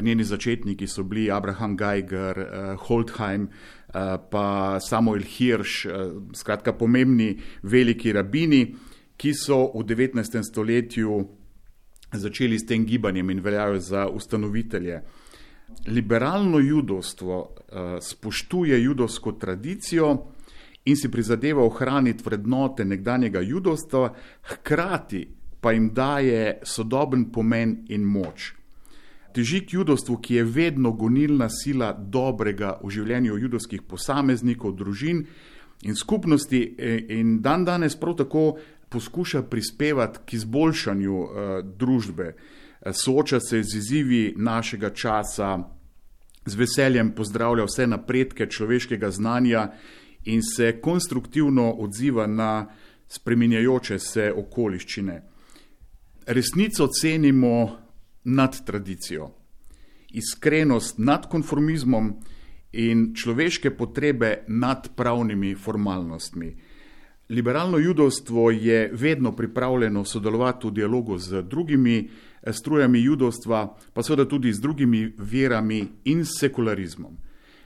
Njeni 0.00 0.24
začetniki 0.24 0.86
so 0.86 1.02
bili 1.02 1.30
Abraham 1.30 1.76
Geiger, 1.76 2.46
Holdheim, 2.78 3.48
pa 4.30 4.78
Samuel 4.80 5.22
Hirsch, 5.22 5.86
uh, 5.86 6.22
skratka 6.32 6.72
pomembni 6.72 7.36
veliki 7.62 8.12
rabini, 8.12 8.74
ki 9.16 9.34
so 9.34 9.70
v 9.74 9.84
19. 9.86 10.42
stoletju 10.42 11.18
začeli 12.12 12.58
s 12.58 12.66
tem 12.66 12.84
gibanjem 12.86 13.30
in 13.30 13.40
veljajo 13.40 13.78
za 13.80 14.08
ustanovitelje. 14.08 15.02
Liberalno 15.86 16.58
judovstvo 16.58 17.38
uh, 17.38 17.98
spoštuje 18.02 18.82
judovsko 18.82 19.32
tradicijo 19.32 20.10
in 20.84 20.96
si 20.96 21.08
prizadeva 21.10 21.62
ohraniti 21.64 22.24
vrednote 22.24 22.84
nekdanjega 22.84 23.40
judovstva, 23.40 24.12
hkrati 24.42 25.26
pa 25.60 25.72
jim 25.72 25.88
daje 25.94 26.58
sodoben 26.62 27.30
pomen 27.32 27.84
in 27.88 28.02
moč 28.04 28.52
teži 29.34 29.64
k 29.66 29.74
judovstvu, 29.74 30.16
ki 30.22 30.34
je 30.34 30.44
vedno 30.44 30.92
gonilna 30.92 31.48
sila 31.50 31.92
dobrega 31.92 32.78
v 32.82 32.90
življenju 32.94 33.38
judovskih 33.42 33.82
posameznikov, 33.82 34.76
družin 34.78 35.24
in 35.82 35.98
skupnosti, 35.98 36.62
e, 36.78 36.94
in 37.18 37.40
dan 37.42 37.64
danes 37.66 37.98
prav 37.98 38.16
tako 38.22 38.44
poskuša 38.94 39.42
prispevati 39.50 40.20
k 40.26 40.36
izboljšanju 40.38 41.14
uh, 41.18 41.28
družbe, 41.66 42.28
e, 42.30 42.92
sooča 42.92 43.40
se 43.40 43.62
z 43.62 43.78
izzivi 43.80 44.34
našega 44.38 44.92
časa, 44.94 45.58
z 46.46 46.54
veseljem 46.54 47.10
pozdravlja 47.16 47.64
vse 47.66 47.86
napredke 47.90 48.46
človeškega 48.46 49.10
znanja 49.10 49.68
in 50.30 50.42
se 50.42 50.76
konstruktivno 50.80 51.72
odziva 51.72 52.26
na 52.26 52.66
spreminjajoče 53.08 53.98
se 53.98 54.32
okoliščine. 54.32 55.22
Resnico 56.26 56.86
cenimo 56.86 57.83
nad 58.24 58.64
tradicijo, 58.64 59.30
iskrenost 60.10 60.98
nad 60.98 61.28
konformizmom 61.28 62.12
in 62.72 63.14
človeške 63.14 63.70
potrebe 63.70 64.44
nad 64.48 64.88
pravnimi 64.96 65.54
formalnostmi. 65.54 66.56
Liberalno 67.28 67.78
judovstvo 67.78 68.50
je 68.50 68.90
vedno 68.92 69.32
pripravljeno 69.32 70.04
sodelovati 70.04 70.66
v 70.66 70.70
dialogu 70.70 71.18
z 71.18 71.42
drugimi 71.42 72.10
strujami 72.52 73.02
judovstva, 73.02 73.76
pa 73.92 74.02
seveda 74.02 74.28
tudi 74.28 74.52
z 74.52 74.60
drugimi 74.60 75.12
verami 75.18 75.86
in 76.04 76.24
sekularizmom. 76.24 77.16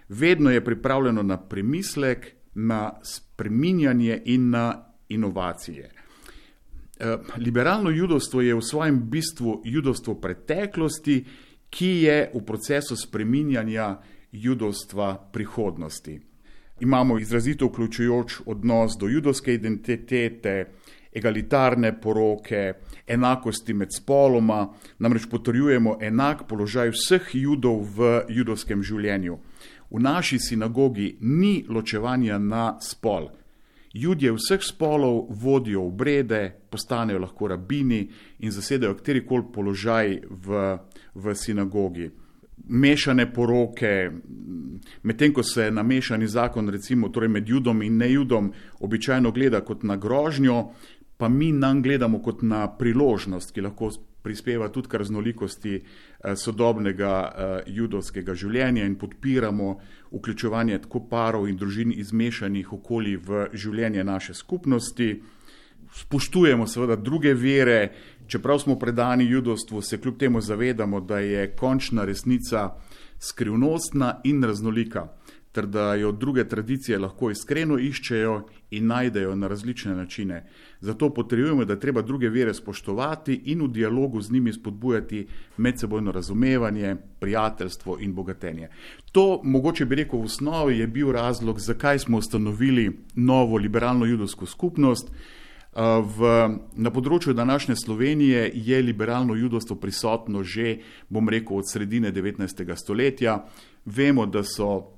Vedno 0.09 0.51
je 0.51 0.65
pripravljeno 0.65 1.23
na 1.23 1.37
premislek, 1.37 2.27
na 2.55 2.93
spreminjanje 3.03 4.23
in 4.25 4.51
na 4.51 4.85
inovacije. 5.09 5.98
Eh, 7.01 7.19
liberalno 7.37 7.91
judovstvo 7.91 8.41
je 8.41 8.55
v 8.55 8.63
svojem 8.63 9.11
bistvu 9.11 9.63
judovstvo 9.65 10.15
preteklosti, 10.15 11.25
ki 11.71 11.91
je 12.03 12.31
v 12.35 12.41
procesu 12.43 12.97
spreminjanja 12.97 14.01
judovstva 14.33 15.31
prihodnosti. 15.33 16.21
Imamo 16.81 17.19
izrazito 17.19 17.67
vključujoč 17.67 18.41
odnos 18.47 18.97
do 19.01 19.09
judovske 19.09 19.55
identitete, 19.55 20.67
egalitarne 21.13 22.01
poroke, 22.01 22.73
enakosti 23.07 23.75
med 23.75 23.89
spoloma, 23.95 24.69
namreč 24.99 25.27
potrjujemo 25.31 25.99
enak 26.01 26.47
položaj 26.49 26.91
vseh 26.91 27.35
judov 27.35 27.83
v 27.97 28.23
judovskem 28.29 28.83
življenju. 28.83 29.39
V 29.91 30.01
naši 30.01 30.39
sinagogi 30.39 31.17
ni 31.21 31.65
ločevanja 31.69 32.39
na 32.39 32.77
spol. 32.81 33.31
Ljudje 33.99 34.33
vseh 34.33 34.63
spolov 34.63 35.27
vodijo 35.31 35.87
obrede, 35.87 36.53
postanejo 36.71 37.19
lahko 37.19 37.49
rabini 37.49 38.09
in 38.39 38.51
zasedajo 38.51 38.95
katerikoli 38.95 39.45
položaj 39.55 40.21
v, 40.31 40.79
v 41.15 41.35
sinagogi. 41.35 42.11
Mešane 42.69 43.33
poroke, 43.33 44.11
medtem 45.03 45.33
ko 45.33 45.43
se 45.43 45.71
na 45.71 45.83
mešani 45.83 46.27
zakon, 46.27 46.69
recimo 46.69 47.09
torej 47.09 47.29
med 47.29 47.49
judom 47.49 47.83
in 47.83 47.97
nejudom, 47.97 48.53
običajno 48.81 49.33
gleda 49.33 49.61
kot 49.65 49.83
na 49.83 49.97
grožnjo, 49.97 50.65
pa 51.17 51.29
mi 51.29 51.53
nam 51.53 51.83
gledamo 51.83 52.23
kot 52.23 52.43
na 52.43 52.67
priložnost, 52.79 53.55
ki 53.55 53.61
lahko 53.61 53.91
prispeva 54.23 54.69
tudi 54.69 54.89
k 54.89 54.95
raznolikosti 54.95 55.75
eh, 55.77 56.37
sodobnega 56.37 57.15
eh, 57.25 57.63
judovskega 57.67 58.35
življenja 58.35 58.85
in 58.85 58.97
podpiramo 58.99 59.75
vključevanje 60.13 60.79
tako 60.87 61.05
parov 61.11 61.49
in 61.49 61.57
družin 61.57 61.93
iz 61.93 62.13
mešanih 62.13 62.73
okolij 62.73 63.17
v 63.17 63.49
življenje 63.53 64.05
naše 64.05 64.35
skupnosti. 64.35 65.23
Spoštujemo 65.95 66.67
seveda 66.67 66.97
druge 66.97 67.33
vere, 67.35 67.93
čeprav 68.27 68.59
smo 68.61 68.77
predani 68.79 69.25
judovstvu, 69.25 69.83
se 69.83 70.01
kljub 70.01 70.19
temu 70.19 70.41
zavedamo, 70.41 71.01
da 71.01 71.19
je 71.19 71.47
končna 71.57 72.05
resnica 72.05 72.75
skrivnostna 73.19 74.21
in 74.25 74.45
raznolika. 74.45 75.09
Ter 75.59 75.67
da 75.67 75.95
jo 75.95 76.13
druge 76.13 76.45
tradicije 76.49 76.99
lahko 76.99 77.31
iskreno 77.31 77.79
iščejo 77.83 78.35
in 78.71 78.87
najdejo 78.87 79.35
na 79.35 79.49
različne 79.49 79.95
načine. 79.97 80.45
Zato 80.81 81.09
potrebujemo, 81.15 81.65
da 81.65 81.77
treba 81.77 82.03
druge 82.03 82.29
vere 82.31 82.53
spoštovati 82.55 83.41
in 83.51 83.65
v 83.65 83.69
dialogu 83.69 84.21
z 84.23 84.31
njimi 84.33 84.53
spodbujati 84.53 85.27
medsebojno 85.57 86.13
razumevanje, 86.13 86.97
prijateljstvo 87.19 87.97
in 88.01 88.15
bogatenje. 88.15 88.69
To, 89.13 89.41
mogoče 89.45 89.85
bi 89.85 89.99
rekel, 89.99 90.21
v 90.21 90.31
osnovi 90.31 90.79
je 90.79 90.87
bil 90.87 91.11
razlog, 91.13 91.59
zakaj 91.61 91.99
smo 91.99 92.19
ustanovili 92.19 92.93
novo 93.15 93.57
liberalno 93.57 94.07
judovsko 94.07 94.47
skupnost. 94.47 95.11
V, 96.19 96.29
na 96.75 96.91
področju 96.91 97.35
današnje 97.35 97.77
Slovenije 97.77 98.51
je 98.55 98.79
liberalno 98.83 99.35
judovstvo 99.35 99.77
prisotno 99.77 100.43
že, 100.43 100.79
bom 101.09 101.29
rekel, 101.29 101.59
od 101.59 101.71
sredine 101.71 102.13
19. 102.13 102.63
stoletja. 102.77 103.43
Vemo, 103.85 104.27
da 104.27 104.43
so 104.43 104.98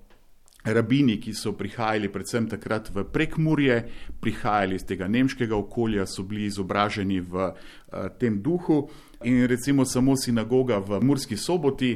rabini, 0.64 1.18
ki 1.20 1.34
so 1.34 1.52
prihajali 1.56 2.10
predvsem 2.12 2.48
takrat 2.48 2.90
v 2.94 3.04
prekmurje, 3.04 3.82
prihajali 4.20 4.76
iz 4.76 4.84
tega 4.84 5.08
nemškega 5.08 5.56
okolja, 5.56 6.06
so 6.06 6.22
bili 6.22 6.48
izobraženi 6.50 7.20
v 7.20 7.50
uh, 7.50 8.08
tem 8.20 8.40
duhu. 8.42 8.88
In 9.24 9.46
recimo 9.46 9.84
samo 9.84 10.16
sinagoga 10.16 10.78
v 10.78 11.00
Murski 11.04 11.36
soboti, 11.36 11.92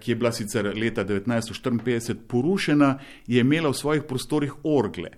ki 0.00 0.10
je 0.10 0.16
bila 0.16 0.32
sicer 0.32 0.66
leta 0.76 1.04
1954 1.04 2.26
porušena, 2.28 2.98
je 3.26 3.40
imela 3.40 3.70
v 3.70 3.78
svojih 3.78 4.02
prostorih 4.02 4.52
orgle. 4.64 5.10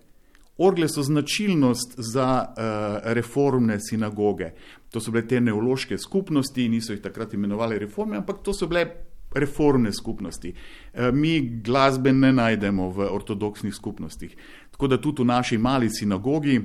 Orgle 0.61 0.89
so 0.89 1.03
značilnost 1.03 1.95
za 1.97 2.45
uh, 2.45 3.13
reformne 3.15 3.79
sinagoge. 3.81 4.53
To 4.91 5.01
so 5.01 5.11
bile 5.11 5.27
te 5.27 5.41
neološke 5.41 5.99
skupnosti, 5.99 6.69
niso 6.69 6.93
jih 6.93 7.03
takrat 7.03 7.35
imenovali 7.35 7.79
reforme, 7.79 8.19
ampak 8.21 8.43
to 8.45 8.53
so 8.55 8.69
bile 8.69 8.85
reformne 9.35 9.93
skupnosti. 9.93 10.53
Uh, 10.53 11.15
mi 11.15 11.41
glasbe 11.41 12.13
ne 12.13 12.33
najdemo 12.33 12.89
v 12.91 13.09
ortodoksnih 13.13 13.75
skupnostih. 13.75 14.37
Tako 14.71 14.89
da 14.89 15.01
tudi 15.01 15.23
v 15.23 15.27
naši 15.27 15.59
mali 15.59 15.91
sinagogi 15.91 16.61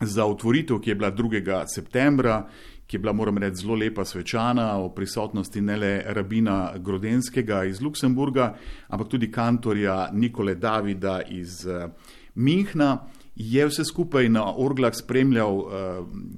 za 0.00 0.24
otvoritev, 0.24 0.80
ki 0.80 0.90
je 0.90 0.94
bila 0.94 1.10
2. 1.12 1.64
septembra, 1.66 2.46
ki 2.86 2.96
je 2.96 3.00
bila, 3.00 3.12
moram 3.12 3.38
reči, 3.38 3.62
zelo 3.62 3.74
lepa 3.74 4.04
svečana, 4.04 4.78
o 4.78 4.88
prisotnosti 4.88 5.60
ne 5.60 5.76
le 5.76 6.02
rabina 6.06 6.72
Grodenskega 6.78 7.64
iz 7.64 7.80
Luksemburga, 7.80 8.54
ampak 8.88 9.08
tudi 9.08 9.30
kantorja 9.30 10.08
Nikole 10.12 10.54
Davida 10.54 11.20
iz. 11.28 11.66
Uh, 11.66 11.90
Minhna 12.34 13.06
je 13.36 13.66
vse 13.66 13.84
skupaj 13.84 14.28
na 14.28 14.44
orglah 14.56 14.94
spremljal 14.94 15.56
uh, 15.56 15.70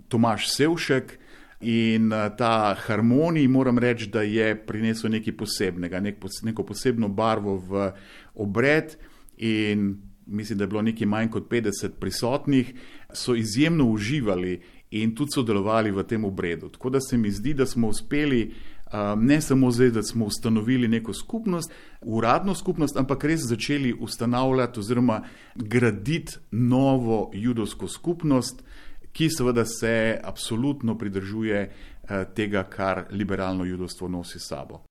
Tomaš 0.09 0.49
Sevšek 0.51 1.19
in 1.63 2.13
uh, 2.13 2.29
ta 2.37 2.75
harmonij, 2.87 3.49
moram 3.49 3.79
reči, 3.79 4.09
da 4.11 4.23
je 4.23 4.55
prinesel 4.67 5.11
nekaj 5.11 5.37
posebnega, 5.37 6.01
nek, 6.01 6.23
neko 6.43 6.65
posebno 6.67 7.09
barvo 7.09 7.57
v 7.57 7.91
obred 8.35 8.97
in 9.37 9.95
mislim, 10.27 10.59
da 10.59 10.65
je 10.65 10.69
bilo 10.69 10.83
nekaj 10.83 11.07
manj 11.07 11.31
kot 11.31 11.49
50 11.51 11.99
prisotnih, 12.01 12.75
so 13.13 13.35
izjemno 13.35 13.85
uživali 13.85 14.61
in 14.91 15.15
tudi 15.15 15.35
sodelovali 15.35 15.91
v 15.91 16.05
tem 16.05 16.25
obredu. 16.25 16.69
Tako 16.69 16.91
da 16.91 17.01
se 17.01 17.17
mi 17.17 17.31
zdi, 17.31 17.55
da 17.55 17.67
smo 17.67 17.89
uspeli 17.89 18.53
uh, 18.87 18.93
ne 19.17 19.41
samo 19.41 19.71
zdaj, 19.71 19.91
da 19.91 20.03
smo 20.03 20.25
ustanovili 20.25 20.89
neko 20.89 21.13
skupnost, 21.13 21.73
uradno 22.01 22.55
skupnost, 22.55 22.97
ampak 22.97 23.25
res 23.25 23.41
začeli 23.41 23.93
ustanavljati 24.01 24.81
oziroma 24.81 25.23
graditi 25.55 26.37
novo 26.51 27.31
judovsko 27.35 27.89
skupnost, 27.89 28.63
ki 29.13 29.29
seveda 29.31 29.65
se 29.65 30.21
absolutno 30.25 30.99
pridržuje 30.99 31.73
tega, 32.35 32.65
kar 32.65 33.05
liberalno 33.11 33.65
judovstvo 33.65 34.09
nosi 34.09 34.39
sabo. 34.41 34.83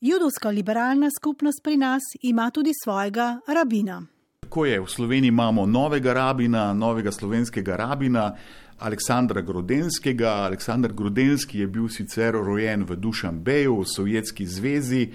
Judovska 0.00 0.48
liberalna 0.48 1.08
skupnost 1.18 1.60
pri 1.62 1.76
nas 1.76 2.02
ima 2.22 2.50
tudi 2.50 2.70
svojega 2.84 3.40
rabina. 3.46 4.02
Tako 4.40 4.64
je, 4.66 4.80
v 4.80 4.86
Sloveniji 4.86 5.28
imamo 5.28 5.66
novega 5.66 6.12
rabina, 6.12 6.74
novega 6.74 7.12
slovenskega 7.12 7.76
rabina, 7.76 8.36
Aleksandra 8.78 9.40
Grodenskega. 9.40 10.28
Aleksandr 10.28 10.92
Grodenski 10.92 11.58
je 11.58 11.66
bil 11.66 11.88
sicer 11.88 12.34
rojen 12.34 12.84
v 12.84 12.96
Dušanbeju, 12.96 13.76
v 13.80 13.84
Sovjetski 13.86 14.46
zvezi 14.46 15.10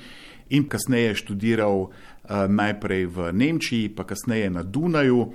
in 0.50 0.70
kasneje 0.70 1.16
študiral 1.16 1.80
uh, 1.82 1.90
najprej 2.48 3.06
v 3.06 3.32
Nemčiji, 3.34 3.90
pa 3.90 4.06
kasneje 4.06 4.50
na 4.50 4.64
Dunaju, 4.64 5.34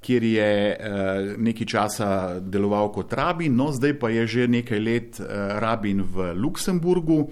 kjer 0.00 0.24
je 0.24 0.52
uh, 0.76 1.40
nekaj 1.42 1.66
časa 1.66 2.40
deloval 2.40 2.92
kot 2.92 3.12
rabin, 3.12 3.56
no 3.56 3.72
zdaj 3.72 3.98
pa 3.98 4.10
je 4.10 4.26
že 4.26 4.48
nekaj 4.48 4.80
let 4.80 5.20
uh, 5.20 5.58
rabin 5.58 6.02
v 6.02 6.32
Luksemburgu 6.34 7.30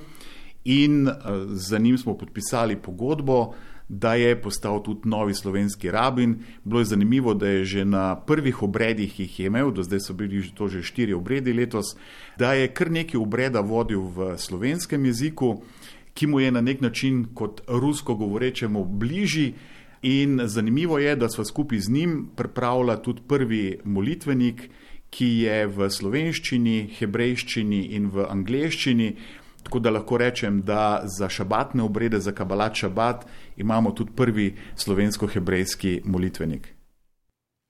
in 0.65 1.07
uh, 1.09 1.15
za 1.55 1.79
njim 1.79 1.99
smo 1.99 2.19
podpisali 2.19 2.77
pogodbo 2.77 3.55
da 3.89 4.15
je 4.15 4.43
postal 4.43 4.83
tudi 4.83 5.09
novi 5.09 5.35
slovenski 5.35 5.91
rabin. 5.91 6.39
Bilo 6.65 6.81
je 6.81 6.85
zanimivo, 6.85 7.35
da 7.35 7.49
je 7.49 7.65
že 7.65 7.85
na 7.85 8.17
prvih 8.17 8.63
obredih, 8.63 9.13
ki 9.15 9.23
jih 9.23 9.41
je 9.41 9.47
imel, 9.47 9.71
do 9.71 9.83
zdaj 9.83 10.01
so 10.01 10.15
bili 10.15 10.43
to 10.55 10.69
že 10.69 10.83
štiri 10.83 11.15
obredi 11.15 11.53
letos, 11.53 11.97
da 12.39 12.53
je 12.53 12.69
kar 12.69 12.91
nekaj 12.91 13.21
obreda 13.21 13.61
vodil 13.61 14.01
v 14.01 14.35
slovenskem 14.39 15.05
jeziku, 15.05 15.63
ki 16.15 16.27
mu 16.27 16.41
je 16.41 16.51
na 16.51 16.61
nek 16.61 16.81
način 16.81 17.27
kot 17.35 17.61
rusko 17.69 18.15
govorečemu 18.15 18.85
bližji. 18.85 19.55
In 20.07 20.41
zanimivo 20.45 20.99
je, 20.99 21.17
da 21.17 21.29
smo 21.29 21.45
skupaj 21.45 21.79
z 21.79 21.91
njim 21.91 22.29
pripravili 22.37 22.95
tudi 23.03 23.23
prvi 23.29 23.79
molitvenik, 23.85 24.69
ki 25.11 25.27
je 25.27 25.67
v 25.67 25.89
slovenščini, 25.91 26.77
hebrejščini 26.99 27.81
in 27.97 28.07
v 28.15 28.27
angleščini. 28.31 29.09
Tako 29.67 29.81
da 29.83 29.91
lahko 29.91 30.19
rečem, 30.23 30.61
da 30.63 31.03
za 31.11 31.27
šabatne 31.29 31.83
obrede, 31.83 32.21
za 32.23 32.31
kabalat 32.33 32.79
šabat, 32.79 33.25
imamo 33.57 33.91
tudi 33.91 34.15
prvi 34.15 34.53
slovensko-hebrejski 34.77 36.01
molitvenik. 36.05 36.69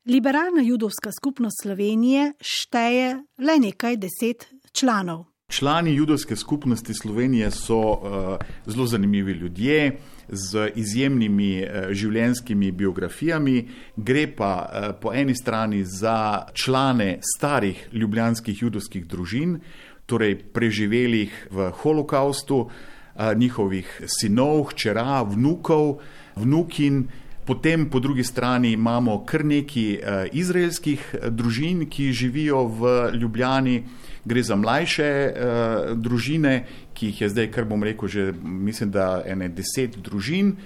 Liberalna 0.06 0.60
judovska 0.62 1.10
skupnost 1.16 1.62
Slovenije 1.62 2.34
šteje 2.40 3.16
le 3.38 3.56
nekaj 3.64 3.96
deset 3.96 4.44
članov. 4.72 5.24
Člani 5.48 5.94
judovske 5.94 6.36
skupnosti 6.36 6.94
Slovenije 6.94 7.50
so 7.50 7.80
uh, 7.80 8.36
zelo 8.66 8.86
zanimivi 8.86 9.32
ljudje 9.32 9.98
z 10.28 10.70
izjemnimi 10.74 11.62
uh, 11.62 11.90
življenjskimi 11.90 12.72
biografijami. 12.72 13.56
Gre 13.96 14.26
pa 14.36 14.52
uh, 14.62 14.88
po 15.00 15.14
eni 15.14 15.34
strani 15.36 15.84
za 15.84 16.46
člane 16.52 17.18
starih 17.36 17.88
ljubljanskih 17.92 18.62
judovskih 18.62 19.06
družin, 19.06 19.60
torej 20.06 20.38
preživelih 20.54 21.32
v 21.50 21.70
holokaustu, 21.82 22.68
njihovih 23.16 23.88
sinov, 24.06 24.68
hčera, 24.70 25.22
vnukov, 25.24 26.02
vnukin. 26.36 27.06
Potem 27.46 27.86
po 27.90 28.00
drugi 28.00 28.24
strani 28.24 28.72
imamo 28.74 29.20
kar 29.24 29.44
nekaj 29.44 30.30
izraelskih 30.34 31.14
družin, 31.30 31.84
ki 31.86 32.12
živijo 32.12 32.64
v 32.66 32.94
Ljubljani. 33.14 33.76
Gre 34.26 34.42
za 34.42 34.56
mlajše 34.58 35.06
uh, 35.06 35.92
družine, 35.94 36.64
ki 36.94 37.12
jih 37.12 37.20
je 37.20 37.28
zdaj, 37.30 37.50
kar 37.54 37.64
bom 37.70 37.84
rekel, 37.86 38.08
že 38.10 38.24
mislim, 38.42 38.90
da 38.90 39.22
ene 39.22 39.46
deset 39.48 39.94
družin, 40.02 40.56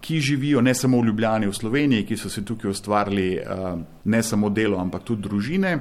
ki 0.00 0.20
živijo 0.20 0.62
ne 0.64 0.72
samo 0.74 1.02
v 1.02 1.10
Ljubljani, 1.10 1.50
v 1.50 1.54
Sloveniji, 1.54 2.06
ki 2.08 2.16
so 2.16 2.32
se 2.32 2.40
tukaj 2.44 2.72
ustvarili 2.72 3.36
uh, 3.36 3.76
ne 4.04 4.22
samo 4.22 4.48
delo, 4.48 4.80
ampak 4.80 5.04
tudi 5.04 5.28
družine. 5.28 5.76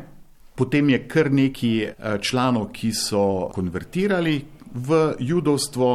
Potem 0.55 0.89
je 0.89 0.99
kar 1.07 1.31
nekaj 1.31 1.77
eh, 1.83 2.17
članov, 2.21 2.67
ki 2.75 2.91
so 2.93 3.49
konvertirali 3.53 4.41
v 4.73 4.99
judovstvo. 5.19 5.91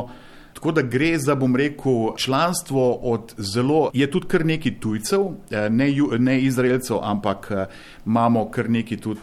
Tako 0.57 0.73
da 0.73 0.83
gre 0.83 1.19
za, 1.19 1.35
bom 1.35 1.57
rekel, 1.57 2.17
članstvo 2.17 2.93
od 2.93 3.35
zelo, 3.37 3.91
je 3.95 4.07
tudi 4.11 4.27
kar 4.27 4.45
nekaj 4.47 4.79
tujcev, 4.81 5.21
eh, 5.51 5.69
ne, 5.71 5.91
ne 6.19 6.39
izraelcev, 6.43 6.97
ampak 7.03 7.51
eh, 7.51 7.67
imamo 8.07 8.47
kar 8.51 8.71
nekaj 8.71 8.99
tudi 9.05 9.21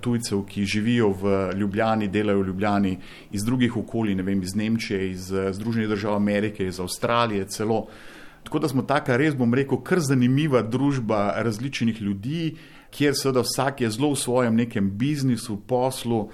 tujcev, 0.00 0.42
ki 0.44 0.64
živijo 0.64 1.08
v 1.08 1.52
Ljubljani, 1.56 2.08
delajo 2.08 2.42
v 2.42 2.46
Ljubljani 2.46 2.98
iz 3.32 3.44
drugih 3.44 3.76
okolij, 3.76 4.14
ne 4.14 4.22
vem, 4.22 4.42
iz 4.42 4.54
Nemčije, 4.54 5.10
iz 5.10 5.32
Združenih 5.52 5.88
držav 5.88 6.14
Amerike, 6.14 6.66
iz 6.66 6.80
Avstralije 6.80 7.48
celo. 7.48 7.86
Tako 8.44 8.58
da 8.58 8.68
smo 8.68 8.82
taka 8.82 9.16
res, 9.16 9.34
bom 9.34 9.54
rekel, 9.54 9.80
kar 9.80 10.04
zanimiva 10.04 10.60
družba 10.62 11.32
različnih 11.36 12.02
ljudi, 12.02 12.56
kjer 12.92 13.16
seveda 13.16 13.40
vsak 13.40 13.80
je 13.80 13.90
zelo 13.90 14.12
v 14.12 14.20
svojem 14.20 14.56
nekem 14.56 14.90
biznisu, 14.98 15.56
poslu, 15.66 16.28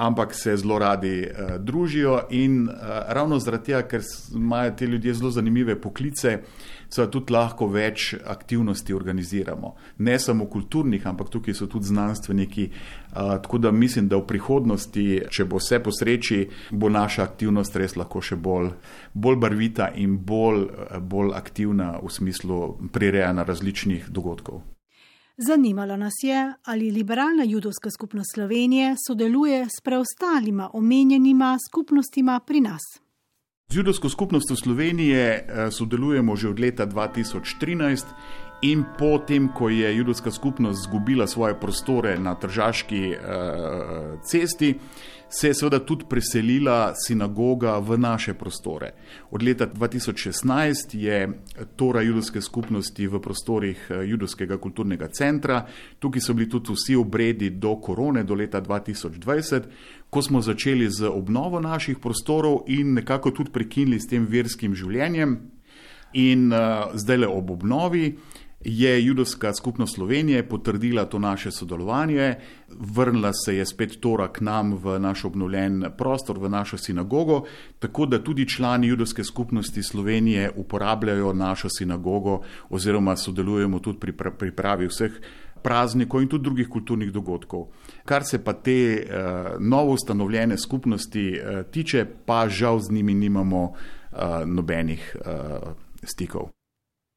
ampak 0.00 0.34
se 0.34 0.56
zelo 0.56 0.78
radi 0.78 1.26
uh, 1.26 1.56
družijo 1.60 2.20
in 2.30 2.62
uh, 2.68 2.74
ravno 3.08 3.38
zaradi 3.38 3.64
tega, 3.64 3.82
ker 3.82 4.02
imajo 4.34 4.72
te 4.78 4.86
ljudje 4.86 5.14
zelo 5.14 5.30
zanimive 5.30 5.76
poklice, 5.80 6.38
se 6.90 7.06
tudi 7.10 7.32
lahko 7.32 7.68
več 7.70 8.14
aktivnosti 8.26 8.94
organiziramo. 8.94 9.74
Ne 9.98 10.18
samo 10.18 10.46
kulturnih, 10.50 11.06
ampak 11.06 11.28
tukaj 11.30 11.54
so 11.54 11.68
tudi 11.70 11.92
znanstveniki. 11.92 12.70
Uh, 12.70 13.36
tako 13.42 13.58
da 13.58 13.70
mislim, 13.70 14.08
da 14.08 14.16
v 14.16 14.26
prihodnosti, 14.26 15.06
če 15.30 15.44
bo 15.44 15.60
vse 15.60 15.82
po 15.84 15.92
sreči, 15.92 16.42
bo 16.70 16.88
naša 16.88 17.28
aktivnost 17.28 17.76
res 17.76 17.96
lahko 18.00 18.24
še 18.24 18.40
bolj, 18.40 18.72
bolj 19.14 19.40
barvita 19.44 19.92
in 20.00 20.16
bolj, 20.16 20.66
bolj 21.00 21.36
aktivna 21.36 21.98
v 22.00 22.10
smislu 22.10 22.60
prirejanja 22.92 23.44
različnih 23.44 24.08
dogodkov. 24.08 24.64
Zanimalo 25.42 25.96
nas 25.96 26.12
je, 26.22 26.52
ali 26.64 26.90
liberalna 26.90 27.44
judovska 27.44 27.90
skupnost 27.90 28.30
Slovenije 28.34 28.94
sodeluje 29.06 29.64
s 29.64 29.80
preostalima 29.84 30.70
omenjenima 30.72 31.58
skupnostima 31.68 32.40
pri 32.46 32.60
nas. 32.60 32.80
Z 33.72 33.76
judovsko 33.76 34.08
skupnostjo 34.08 34.56
Slovenije 34.56 35.24
eh, 35.24 35.70
sodelujemo 35.70 36.36
že 36.36 36.48
od 36.48 36.60
leta 36.60 36.86
2013 36.86 38.04
in 38.62 38.84
potem, 38.98 39.48
ko 39.48 39.68
je 39.68 39.96
judovska 39.96 40.30
skupnost 40.30 40.86
izgubila 40.86 41.26
svoje 41.26 41.60
prostore 41.60 42.18
na 42.18 42.34
Tržaški 42.34 43.08
uh, 43.08 44.20
cesti, 44.22 44.74
se 45.30 45.48
je 45.48 45.54
seveda 45.54 45.78
tudi 45.78 46.04
preselila 46.08 46.92
sinagoga 46.94 47.78
v 47.78 47.98
naše 47.98 48.34
prostore. 48.34 48.92
Od 49.30 49.42
leta 49.42 49.66
2016 49.66 50.96
je 50.98 51.28
tora 51.76 52.02
judovske 52.02 52.40
skupnosti 52.40 53.06
v 53.06 53.20
prostorih 53.20 53.86
eh, 53.90 54.04
judovskega 54.10 54.58
kulturnega 54.58 55.08
centra, 55.08 55.66
tukaj 55.98 56.20
so 56.20 56.34
bili 56.34 56.50
tudi 56.50 56.74
vsi 56.74 56.96
obredi 56.96 57.50
do 57.50 57.76
korone, 57.80 58.24
do 58.24 58.34
leta 58.34 58.60
2020 58.60 59.62
ko 60.10 60.22
smo 60.22 60.40
začeli 60.42 60.90
z 60.90 61.06
obnovo 61.06 61.60
naših 61.60 61.98
prostorov 61.98 62.64
in 62.66 62.94
nekako 62.94 63.30
tudi 63.30 63.50
prekinili 63.50 64.00
s 64.00 64.10
tem 64.10 64.26
verskim 64.26 64.74
življenjem. 64.74 65.38
In 66.18 66.50
uh, 66.50 66.90
zdaj 66.98 67.22
le 67.22 67.28
ob 67.30 67.50
obnovi 67.54 68.18
je 68.64 69.04
Judovska 69.04 69.54
skupnost 69.54 69.94
Slovenije 69.94 70.48
potrdila 70.48 71.04
to 71.04 71.18
naše 71.18 71.50
sodelovanje, 71.50 72.34
vrnila 72.68 73.32
se 73.32 73.56
je 73.56 73.66
spet 73.66 74.00
Tora 74.00 74.28
k 74.32 74.40
nam 74.40 74.74
v 74.76 74.98
naš 74.98 75.24
obnovljen 75.24 75.84
prostor, 75.98 76.38
v 76.38 76.48
našo 76.48 76.78
sinagogo, 76.78 77.44
tako 77.78 78.06
da 78.06 78.22
tudi 78.22 78.48
člani 78.48 78.86
Judovske 78.86 79.24
skupnosti 79.24 79.82
Slovenije 79.82 80.50
uporabljajo 80.56 81.32
našo 81.32 81.68
sinagogo 81.68 82.40
oziroma 82.68 83.16
sodelujemo 83.16 83.78
tudi 83.78 83.98
pri 83.98 84.12
pripravi 84.12 84.86
vseh 84.86 85.12
praznikov 85.62 86.22
in 86.22 86.28
tudi 86.28 86.44
drugih 86.44 86.68
kulturnih 86.68 87.12
dogodkov. 87.12 87.66
Kar 88.04 88.24
se 88.24 88.44
pa 88.44 88.52
te 88.52 89.04
uh, 89.04 89.60
novo 89.60 89.92
ustanovljene 89.92 90.58
skupnosti 90.58 91.32
uh, 91.32 91.66
tiče, 91.70 92.06
pa 92.26 92.48
žal 92.48 92.80
z 92.80 92.92
njimi 92.92 93.14
nimamo 93.14 93.62
uh, 93.64 94.18
nobenih 94.46 95.16
uh, 95.16 95.72
stikov. 96.02 96.59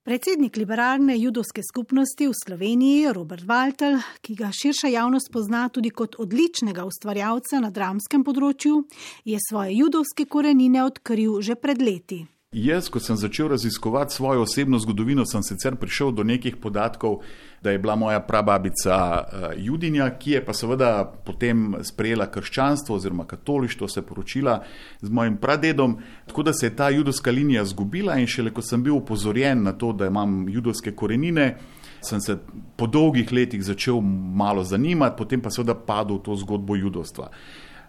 Predsednik 0.03 0.57
liberalne 0.59 1.15
judovske 1.15 1.61
skupnosti 1.63 2.25
v 2.27 2.33
Sloveniji, 2.35 3.13
Robert 3.15 3.45
Walter, 3.47 4.01
ki 4.19 4.33
ga 4.35 4.49
širša 4.51 4.89
javnost 4.91 5.29
pozna 5.31 5.69
tudi 5.71 5.93
kot 5.95 6.17
odličnega 6.19 6.83
ustvarjalca 6.83 7.61
na 7.63 7.69
dramskem 7.71 8.25
področju, 8.27 8.81
je 9.23 9.39
svoje 9.39 9.77
judovske 9.77 10.27
korenine 10.27 10.83
odkril 10.83 11.39
že 11.39 11.55
pred 11.55 11.79
leti. 11.79 12.19
Jaz, 12.53 12.85
ko 12.89 12.99
sem 12.99 13.17
začel 13.17 13.47
raziskovati 13.47 14.13
svojo 14.13 14.41
osebno 14.41 14.79
zgodovino, 14.79 15.25
sem 15.25 15.41
sicer 15.43 15.75
prišel 15.75 16.11
do 16.11 16.23
nekih 16.23 16.55
podatkov, 16.61 17.23
da 17.63 17.71
je 17.71 17.79
bila 17.79 17.95
moja 17.95 18.19
prababica 18.19 18.95
uh, 18.95 19.47
Judinja, 19.57 20.09
ki 20.19 20.31
je 20.31 20.41
pa 20.45 20.53
seveda 20.53 21.05
potem 21.25 21.79
sprejela 21.81 22.27
krščanstvo 22.29 22.95
oziroma 22.95 23.25
katolištvo, 23.25 23.87
se 23.87 24.01
poročila 24.01 24.59
z 25.01 25.09
mojim 25.09 25.37
pradedom, 25.37 25.97
tako 26.27 26.43
da 26.43 26.53
se 26.53 26.65
je 26.65 26.75
ta 26.75 26.89
judovska 26.89 27.31
linija 27.31 27.65
zgubila 27.65 28.19
in 28.19 28.27
šele 28.27 28.53
ko 28.53 28.61
sem 28.61 28.83
bil 28.83 28.95
upozorjen 28.95 29.63
na 29.63 29.73
to, 29.73 29.93
da 29.93 30.07
imam 30.07 30.45
judovske 30.49 30.91
korenine, 30.91 31.55
sem 32.01 32.21
se 32.21 32.37
po 32.75 32.87
dolgih 32.87 33.31
letih 33.31 33.63
začel 33.63 34.01
malo 34.35 34.63
zanimati, 34.63 35.17
potem 35.17 35.41
pa 35.41 35.49
seveda 35.49 35.73
padel 35.73 36.19
v 36.19 36.25
to 36.29 36.35
zgodbo 36.35 36.75
judovstva. 36.75 37.31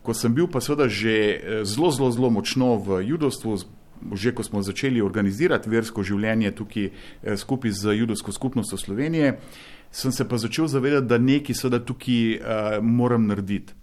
Ko 0.03 0.15
sem 0.15 0.35
bil 0.35 0.49
pa 0.49 0.61
seveda 0.61 0.89
že 0.89 1.13
eh, 1.13 1.65
zelo, 1.65 1.91
zelo, 1.91 2.11
zelo 2.11 2.31
močno 2.31 2.77
v 2.77 3.03
judovstvu, 3.05 3.59
že 4.13 4.35
ko 4.35 4.43
smo 4.43 4.63
začeli 4.63 5.03
organizirati 5.03 5.71
versko 5.71 6.03
življenje 6.03 6.51
tukaj 6.55 6.85
eh, 6.85 7.37
skupaj 7.37 7.71
z 7.71 7.97
judovsko 7.99 8.33
skupnostjo 8.33 8.79
Slovenije, 8.79 9.39
sem 9.95 10.13
se 10.13 10.29
pa 10.29 10.39
začel 10.39 10.67
zavedati, 10.67 11.07
da 11.07 11.19
nekaj 11.19 11.55
seveda 11.55 11.79
tukaj 11.87 12.37
uh, 12.37 12.79
moram 12.83 13.27
narediti. 13.31 13.75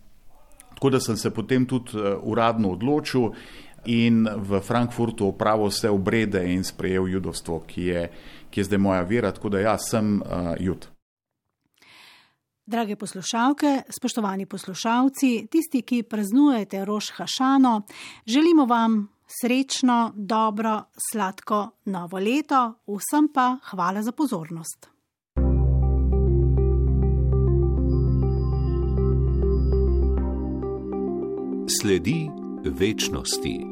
Tako 0.73 0.89
da 0.89 0.99
sem 0.99 1.17
se 1.17 1.29
potem 1.31 1.65
tudi 1.65 1.95
uh, 1.95 2.19
uradno 2.23 2.73
odločil 2.75 3.31
in 3.85 4.27
v 4.27 4.59
Frankfurtu 4.59 5.27
opravil 5.31 5.71
vse 5.71 5.89
obrede 5.89 6.43
in 6.53 6.63
sprejel 6.63 7.07
judovstvo, 7.07 7.61
ki 7.67 7.85
je, 7.85 8.01
ki 8.49 8.59
je 8.59 8.65
zdaj 8.67 8.79
moja 8.79 9.05
vera, 9.07 9.31
tako 9.31 9.49
da 9.55 9.63
jaz 9.63 9.87
sem 9.89 10.19
uh, 10.19 10.51
jud. 10.59 10.89
Drage 12.65 12.95
poslušalke, 12.95 13.81
spoštovani 13.89 14.45
poslušalci, 14.45 15.47
tisti, 15.51 15.81
ki 15.81 16.03
praznujete 16.03 16.85
Roš 16.85 17.09
Hašano, 17.17 17.81
želimo 18.25 18.65
vam 18.65 19.07
srečno, 19.41 20.11
dobro, 20.15 20.83
sladko 21.11 21.69
novo 21.85 22.19
leto, 22.19 22.73
vsem 22.87 23.27
pa 23.33 23.57
hvala 23.71 24.01
za 24.01 24.11
pozornost. 24.11 24.87
Sledi 31.81 32.29
večnosti. 32.65 33.70